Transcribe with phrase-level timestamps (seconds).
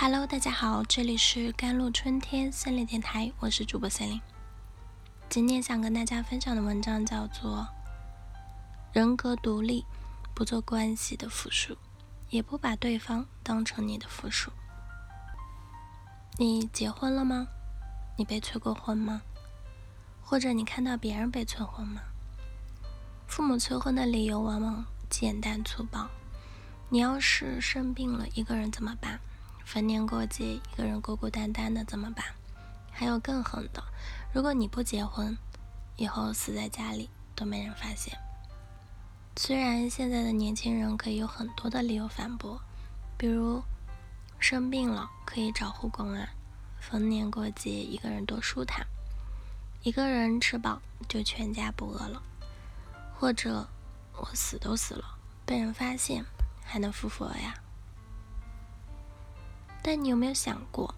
[0.00, 4.20] Hello，大家好，这里是甘露春天森林电台，我是主播森林。
[5.28, 7.66] 今天想跟大家分享的文章叫做
[8.96, 9.84] 《人格独立，
[10.36, 11.76] 不做关系的附属，
[12.30, 14.50] 也不把对方当成你的附属》。
[16.38, 17.48] 你结婚了吗？
[18.16, 19.20] 你被催过婚吗？
[20.22, 22.00] 或者你看到别人被催婚吗？
[23.26, 26.08] 父母催婚的理由往往简单粗暴。
[26.88, 29.18] 你要是生病了，一个人怎么办？
[29.70, 32.24] 逢年过节，一个人孤孤单单的怎么办？
[32.90, 33.84] 还有更狠的，
[34.32, 35.36] 如果你不结婚，
[35.96, 38.18] 以后死在家里都没人发现。
[39.36, 42.58] 虽然现在的年轻人可以有很多的理由反驳，
[43.18, 43.62] 比如
[44.38, 46.26] 生病了可以找护工啊，
[46.80, 48.86] 逢年过节一个人多舒坦，
[49.82, 52.22] 一个人吃饱就全家不饿了，
[53.14, 53.68] 或者
[54.16, 55.04] 我死都死了，
[55.44, 56.24] 被人发现
[56.64, 57.54] 还能复活呀。
[59.82, 60.94] 但你有没有想过，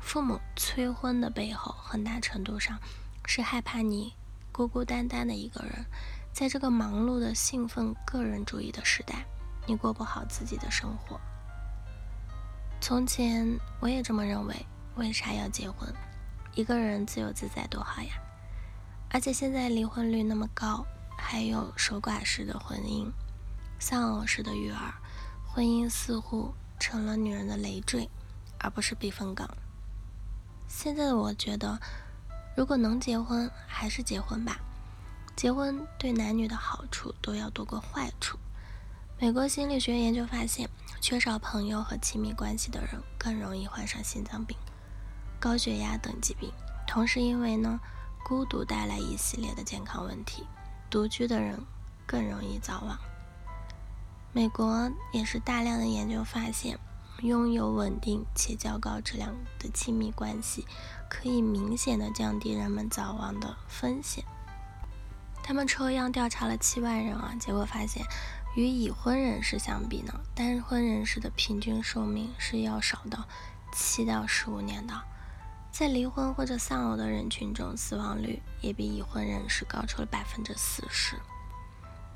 [0.00, 2.78] 父母催婚的背后，很大程度上
[3.26, 4.14] 是害怕你
[4.52, 5.84] 孤孤单单的一个人，
[6.32, 9.24] 在这个忙碌的兴奋个人主义的时代，
[9.66, 11.20] 你过不好自己的生活。
[12.80, 15.92] 从前我也这么认为，为啥要结婚？
[16.54, 18.14] 一个人自由自在多好呀！
[19.10, 23.10] 而且现在离婚率那么高，还有守寡式的婚姻、
[23.80, 24.94] 丧偶式的育儿，
[25.46, 28.08] 婚姻似乎成了女人的累赘。
[28.58, 29.48] 而不是避风港。
[30.66, 31.80] 现在的我觉得，
[32.56, 34.58] 如果能结婚，还是结婚吧。
[35.34, 38.38] 结婚对男女的好处都要多过坏处。
[39.20, 40.68] 美国心理学研究发现，
[41.00, 44.56] 缺少朋友和亲密关系的人更容易患上心脏病、
[45.40, 46.52] 高血压等疾病。
[46.86, 47.80] 同时，因为呢，
[48.24, 50.46] 孤独带来一系列的健康问题，
[50.90, 51.60] 独居的人
[52.06, 52.98] 更容易早亡。
[54.32, 56.78] 美国也是大量的研究发现。
[57.22, 60.64] 拥有稳定且较高质量的亲密关系，
[61.10, 64.24] 可以明显的降低人们早亡的风险。
[65.42, 68.04] 他们抽样调查了七万人啊，结果发现，
[68.54, 73.26] 与已婚人士相比呢，单婚人士的平均寿命是要少到
[73.72, 74.94] 七到十五年的。
[75.72, 81.16] 在离婚或者丧偶的人群中，死亡率也比已婚人士高出了百分之四十。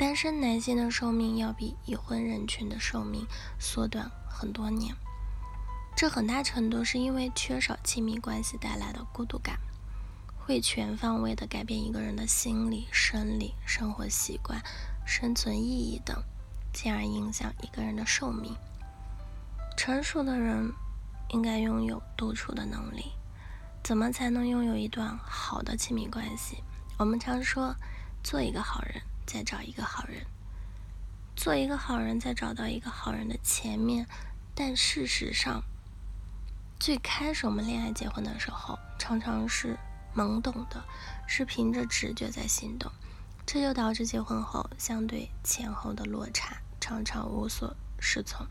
[0.02, 3.24] 单身男性的寿命要比已婚人群的寿命
[3.60, 4.92] 缩短很多年，
[5.96, 9.60] 这很大程度是因为缺少亲密关系带来的孤独感，
[10.36, 14.60] 会全方位的改变一个人的心理、生理、生活习惯、
[15.06, 16.20] 生存意义等，
[16.72, 18.56] 进而影响一个人的寿命。
[19.76, 20.72] 成熟的人
[21.28, 23.12] 应该拥有独处的能力。
[23.84, 26.56] 怎么才能拥有一段好的亲密关系？
[26.98, 27.76] 我们常说，
[28.24, 29.00] 做一个好人。
[29.26, 30.26] 再找一个好人，
[31.36, 34.06] 做一个好人，再找到一个好人的前面。
[34.54, 35.62] 但事实上，
[36.78, 39.78] 最开始我们恋爱结婚的时候，常常是
[40.14, 40.84] 懵懂的，
[41.26, 42.92] 是凭着直觉在行动，
[43.46, 48.46] 这就导致结婚后相对前后的落差，常常无所适从。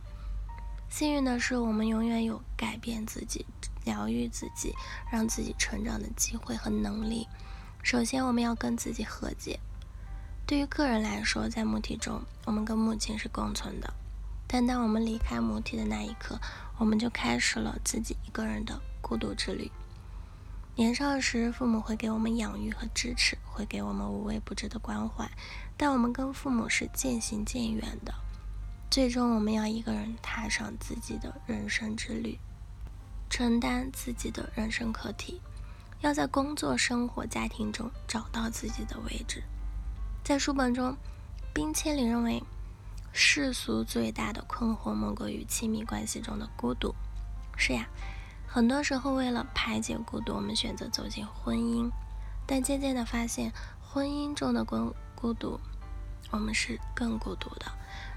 [0.89, 3.45] 幸运的是，我们永远有改变自己、
[3.85, 4.73] 疗愈自己、
[5.09, 7.27] 让自己成长的机会和能力。
[7.83, 9.59] 首先，我们要跟自己和解。
[10.51, 13.93] 对于个人来说，在母体中，我们跟母亲是共存的。
[14.45, 16.37] 但当我们离开母体的那一刻，
[16.77, 19.71] 我们就开始了自己一个人的孤独之旅。
[20.75, 25.25] 年少时，父母会给我们养育和支持，会给我们无微不至的关怀。
[25.77, 28.13] 但我们跟父母是渐行渐远的，
[28.89, 32.37] 最终我们要一个人踏上自己的人生之旅，
[33.29, 35.39] 承担自己的人生课题，
[36.01, 39.41] 要在工作、生活、家庭中找到自己的位置。
[40.23, 40.95] 在书本中，
[41.51, 42.43] 冰千里认为，
[43.11, 46.93] 世俗最大的困惑莫过于亲密关系中的孤独。
[47.57, 47.87] 是呀，
[48.47, 51.89] 很多时候为了排解孤独，我们选择走进婚姻，
[52.45, 53.51] 但渐渐的发现，
[53.81, 55.59] 婚姻中的孤孤独，
[56.29, 57.65] 我们是更孤独的。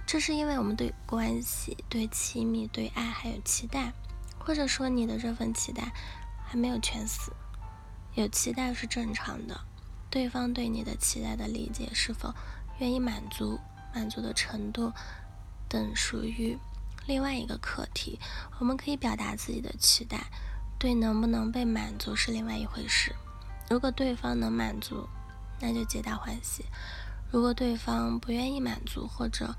[0.06, 3.94] 这是因为我们对关系、对亲密、对爱还有期待，
[4.38, 5.90] 或者说你的这份期待
[6.44, 7.32] 还没有全死。
[8.12, 9.58] 有期待是正常的。
[10.14, 12.32] 对方对你的期待的理解是否
[12.78, 13.58] 愿意满足，
[13.92, 14.92] 满足的程度
[15.68, 16.56] 等属于
[17.04, 18.16] 另外一个课题。
[18.60, 20.30] 我们可以表达自己的期待，
[20.78, 23.12] 对能不能被满足是另外一回事。
[23.68, 25.04] 如果对方能满足，
[25.60, 26.62] 那就皆大欢喜；
[27.32, 29.52] 如果对方不愿意满足或者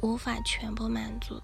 [0.00, 1.40] 无法全部满足，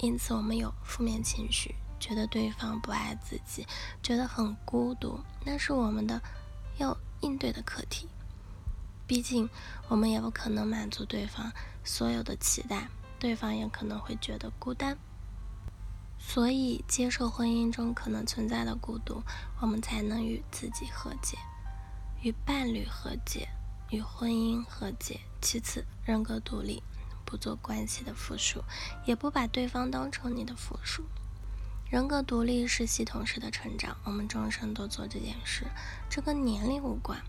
[0.00, 3.66] 因此我们有负面情绪，觉得对方不爱自己，
[4.02, 6.20] 觉得很孤独，那是我们的
[6.76, 6.94] 要。
[7.22, 8.06] 应对的课题，
[9.06, 9.48] 毕竟
[9.88, 11.50] 我们也不可能满足对方
[11.82, 12.88] 所有的期待，
[13.18, 14.96] 对方也可能会觉得孤单。
[16.18, 19.22] 所以接受婚姻中可能存在的孤独，
[19.60, 21.36] 我们才能与自己和解，
[22.22, 23.48] 与伴侣和解，
[23.90, 25.20] 与婚姻和解。
[25.40, 26.80] 其次，人格独立，
[27.24, 28.62] 不做关系的附属，
[29.04, 31.02] 也不把对方当成你的附属。
[31.92, 35.66] 人格独立是系统式的成长，我们终生都做这件事，
[36.08, 37.20] 这跟年龄无关。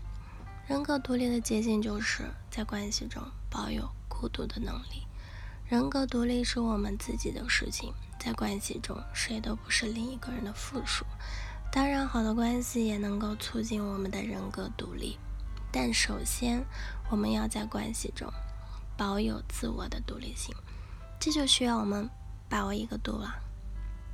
[0.66, 5.06] 人格独立的捷径就是在关系中保有孤独的能力。
[5.68, 11.04] 人格独立是我们自己的事情，在关系中谁都不是另一个人的附属。
[11.70, 15.18] 当然，好的关系也能够促进我们的人格独立，
[15.70, 16.64] 但首先
[17.10, 18.32] 我们要在关系中
[18.96, 20.56] 保有自我的独立性，
[21.20, 22.08] 这就需要我们
[22.48, 23.42] 把握一个度了。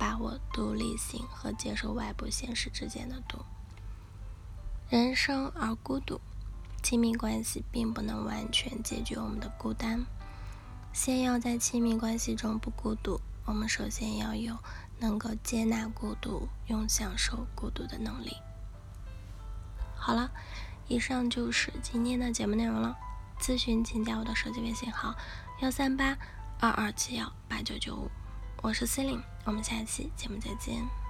[0.01, 3.45] 把握独立性和接受外部现实之间的度。
[4.89, 6.19] 人生而孤独，
[6.81, 10.03] 亲密关系并不能完全解决我们的孤单。
[10.91, 14.57] 先要在亲密关系中不孤独，我们首先要有
[14.97, 18.35] 能够接纳孤独、用享受孤独的能力。
[19.95, 20.31] 好了，
[20.87, 22.97] 以上就是今天的节目内容了。
[23.39, 25.15] 咨询请加我的手机微信号：
[25.61, 26.17] 幺三八
[26.59, 28.09] 二二七幺八九九五。
[28.63, 31.00] 我是 c e l i n e 我们下期节目再见。